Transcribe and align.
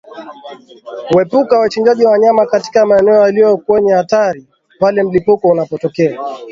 Kuepuka 1.09 1.55
kuwachinja 1.55 2.09
wanyama 2.09 2.45
katika 2.45 2.85
maeneo 2.85 3.21
yaliyo 3.21 3.57
kwenye 3.57 3.91
hatari 3.93 4.47
pale 4.79 5.03
mlipuko 5.03 5.47
unapotokea 5.47 6.19